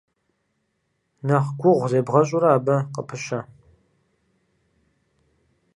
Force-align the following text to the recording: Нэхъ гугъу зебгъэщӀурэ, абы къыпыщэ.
Нэхъ 1.25 1.49
гугъу 1.59 1.89
зебгъэщӀурэ, 1.91 2.49
абы 2.57 2.75
къыпыщэ. 2.93 3.39